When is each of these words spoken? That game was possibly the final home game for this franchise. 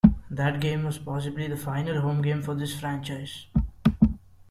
That 0.31 0.59
game 0.59 0.83
was 0.83 0.97
possibly 0.97 1.47
the 1.47 1.55
final 1.55 2.01
home 2.01 2.23
game 2.23 2.41
for 2.41 2.55
this 2.55 2.73
franchise. 2.79 3.45